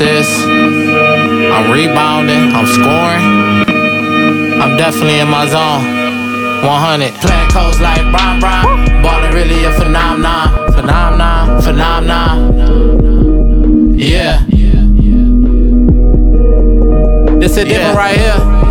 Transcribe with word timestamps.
assists. 0.00 0.44
I'm 0.44 1.70
rebounding. 1.70 2.52
I'm 2.54 2.66
scoring. 2.66 3.24
I'm 4.60 4.76
definitely 4.76 5.20
in 5.20 5.28
my 5.28 5.46
zone. 5.46 5.84
100. 6.64 7.14
Playing 7.14 7.50
codes 7.50 7.80
like 7.80 8.02
Bron 8.10 8.40
Bron. 8.40 8.86
Ballin' 9.02 9.32
really 9.34 9.64
a 9.64 9.72
phenomenon. 9.72 10.72
Phenomenon. 10.72 11.62
Phenomenon. 11.62 12.38
Yeah. 13.98 14.44
This 17.40 17.56
a 17.56 17.64
different 17.64 17.94
yeah. 17.94 17.96
right 17.96 18.18
here. 18.18 18.69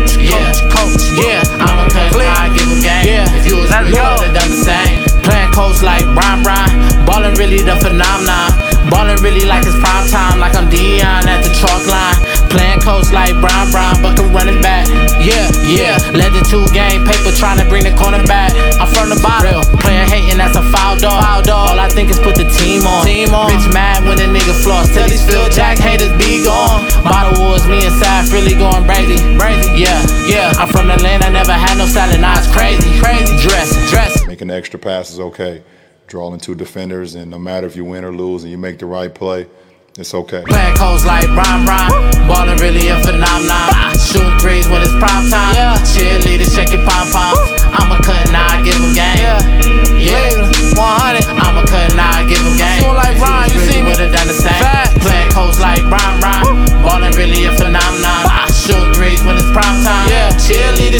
Coach, 0.00 0.16
yeah. 0.16 0.48
coach. 0.72 1.04
Yeah. 1.12 1.44
I'm 1.60 1.76
a 1.76 1.84
cut 1.92 2.08
now, 2.16 2.32
I 2.40 2.48
give 2.56 2.64
them 2.64 2.80
game. 2.80 3.04
Yeah. 3.04 3.36
If 3.36 3.44
you 3.44 3.60
was 3.60 3.68
Let's 3.68 3.92
real, 3.92 4.00
would've 4.16 4.32
done 4.32 4.48
the 4.48 4.60
same. 4.64 5.04
Playing 5.20 5.52
coach 5.52 5.84
like 5.84 6.08
Bron 6.16 6.40
Bron. 6.40 6.72
Ballin' 7.04 7.36
really 7.36 7.60
the 7.60 7.76
phenomenon. 7.84 8.56
Ballin' 8.88 9.20
really 9.20 9.44
like 9.44 9.68
it's 9.68 9.76
prime 9.76 10.08
time, 10.08 10.40
like 10.40 10.56
I'm 10.56 10.72
Dion 10.72 11.28
at 11.28 11.44
the 11.44 11.52
chalk 11.52 11.84
line. 11.84 12.16
Playing 12.48 12.80
coach 12.80 13.12
like 13.12 13.36
Bron 13.44 13.68
Bron, 13.68 14.00
but 14.00 14.16
can 14.16 14.32
running 14.32 14.62
back. 14.64 14.88
Yeah, 15.20 15.52
yeah. 15.68 16.00
Legend 16.16 16.48
two 16.48 16.64
game 16.72 17.04
paper 17.04 17.30
trying 17.36 17.60
to 17.60 17.66
bring 17.68 17.84
the 17.84 17.92
corner 17.92 18.24
back. 18.24 18.56
I'm 18.80 18.88
from 18.88 19.12
the 19.12 19.20
bottom. 19.20 19.60
Player 19.84 20.08
hating, 20.08 20.40
that's 20.40 20.56
a 20.56 20.64
foul 20.72 20.96
really 28.32 28.54
going 28.54 28.84
crazy. 28.84 29.16
Crazy. 29.38 29.82
Yeah, 29.82 30.00
yeah. 30.26 30.52
I'm 30.56 30.68
from 30.68 30.88
the 30.88 30.96
land, 31.02 31.22
I 31.22 31.30
never 31.30 31.52
had 31.52 31.76
no 31.78 31.86
now 32.20 32.38
it's 32.38 32.50
crazy. 32.52 33.00
Crazy. 33.00 33.48
Dress, 33.48 33.90
dress. 33.90 34.26
Making 34.26 34.48
the 34.48 34.54
extra 34.54 34.78
pass 34.78 35.10
is 35.10 35.20
okay. 35.20 35.62
Drawing 36.06 36.40
two 36.40 36.54
defenders, 36.54 37.14
and 37.14 37.30
no 37.30 37.38
matter 37.38 37.66
if 37.66 37.76
you 37.76 37.84
win 37.84 38.04
or 38.04 38.12
lose 38.12 38.42
and 38.42 38.50
you 38.50 38.58
make 38.58 38.78
the 38.78 38.86
right 38.86 39.14
play, 39.14 39.46
it's 39.98 40.14
okay. 40.14 40.42
Playing 40.46 40.76
codes 40.76 41.04
like 41.04 41.26
Bron 41.26 41.64
Bron. 41.64 41.90
Ballin' 42.26 42.58
really 42.58 42.88
a 42.88 43.02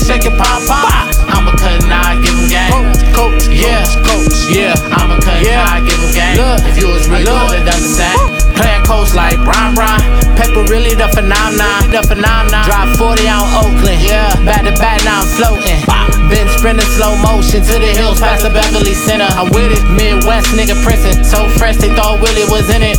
Cheerleaders 0.00 0.06
shaking 0.06 0.36
pop 0.36 0.62
pop. 0.66 1.12
I'm 1.28 1.48
a 1.48 1.52
cut 1.56 1.82
now, 1.88 2.00
I 2.02 2.16
give 2.20 2.36
them 2.36 2.48
game. 2.48 2.72
Coach, 3.12 3.44
coach, 3.44 3.48
Yeah, 3.52 3.84
coach. 4.04 4.48
yeah, 4.50 4.74
I'm 4.96 5.10
a 5.10 5.20
cut 5.20 5.42
Yeah. 5.42 5.64
I 5.64 5.80
give 5.80 6.00
them 6.00 6.12
game. 6.12 6.36
Look, 6.36 6.60
if 6.68 6.78
you 6.78 6.88
was 6.88 7.08
real, 7.08 7.20
you 7.20 7.32
would've 7.32 7.66
done 7.66 7.82
the 7.82 7.92
same. 7.92 8.18
Playing 8.56 8.84
coach 8.84 9.14
like 9.14 9.36
Bron 9.44 9.74
Bron. 9.74 10.00
Pepper 10.36 10.64
really 10.68 10.94
the 10.94 11.08
phenomenon, 11.12 11.90
the 11.90 12.02
phenomenon. 12.02 12.64
Drive 12.64 12.96
40 12.96 13.28
out 13.28 13.48
Oakland, 13.64 14.00
yeah. 14.02 14.34
Back 14.44 14.64
to 14.64 14.72
back, 14.80 15.04
now 15.04 15.20
I'm 15.22 15.28
floating. 15.36 15.80
Been 16.28 16.48
sprinting 16.56 16.86
slow 16.96 17.16
motion 17.16 17.60
to 17.64 17.74
the 17.80 17.90
hills 17.96 18.20
past 18.20 18.42
the 18.44 18.50
Beverly 18.50 18.94
Center. 18.94 19.28
I'm 19.36 19.50
with 19.50 19.72
it, 19.72 19.82
Midwest 19.90 20.48
nigga 20.54 20.76
prison. 20.84 21.24
So 21.24 21.48
fresh, 21.58 21.76
they 21.76 21.92
thought 21.94 22.20
Willie 22.20 22.46
was 22.48 22.68
in 22.70 22.82
it. 22.82 22.98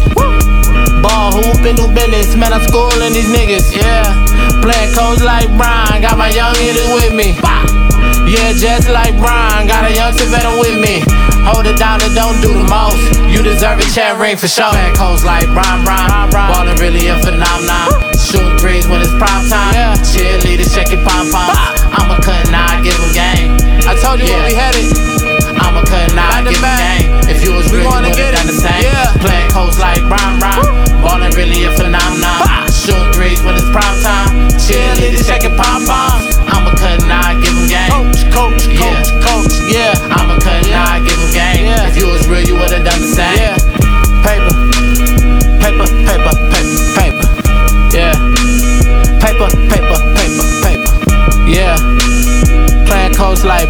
Ball 1.01 1.31
hooping, 1.33 1.75
do 1.77 1.87
business, 1.93 2.35
man, 2.35 2.53
I'm 2.53 2.61
schooling 2.61 3.13
these 3.13 3.29
niggas, 3.29 3.73
yeah. 3.75 4.05
Playing 4.61 4.93
coach 4.93 5.21
like 5.21 5.49
Brian, 5.57 6.01
got 6.01 6.17
my 6.17 6.29
young 6.29 6.55
hitters 6.55 6.87
with 6.93 7.13
me. 7.13 7.37
Yeah, 8.29 8.53
just 8.53 8.87
like 8.87 9.17
Brian, 9.17 9.67
got 9.67 9.89
a 9.89 9.93
young 9.93 10.13
veteran 10.13 10.57
with 10.57 10.79
me. 10.79 11.03
Hold 11.43 11.65
it 11.65 11.77
down 11.77 12.01
and 12.01 12.15
don't 12.15 12.39
do 12.41 12.53
the 12.53 12.65
most. 12.69 13.01
You 13.27 13.43
deserve 13.43 13.79
a 13.79 13.87
chat 13.91 14.17
ring 14.17 14.37
for 14.37 14.47
sure. 14.47 14.71
Playing 14.71 14.95
coach 14.95 15.23
like 15.23 15.45
Brian, 15.51 15.83
Brian, 15.83 16.31
Ballin' 16.31 16.77
really 16.77 17.07
a 17.07 17.17
phenomenon. 17.19 17.91
Shooting 18.15 18.40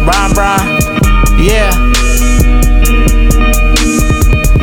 Bron 0.04 0.32
Bron. 0.34 0.60
Yeah. 1.38 1.70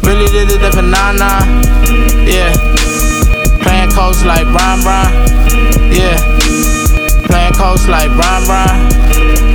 Really 0.04 0.28
did 0.28 0.52
it 0.52 0.60
the 0.60 0.72
phenomenon. 0.74 1.64
Yeah. 2.28 2.54
Playing 3.64 3.92
coach 3.92 4.24
like 4.24 4.48
Bron 4.52 4.82
Bron. 4.82 5.12
Yeah. 5.92 6.18
Playing 7.28 7.54
coach 7.54 7.88
like 7.88 8.12
Bron 8.16 8.46
Bron. 8.46 8.90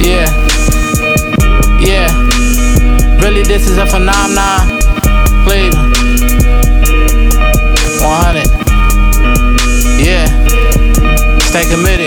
Yeah. 0.00 0.28
Yeah. 1.80 2.08
Really, 3.20 3.42
this 3.42 3.68
is 3.68 3.78
a 3.78 3.86
phenomenon. 3.86 4.80
Cleveland. 5.44 5.96
100. 8.00 8.46
Yeah. 10.00 10.26
Stay 11.40 11.64
committed. 11.70 12.03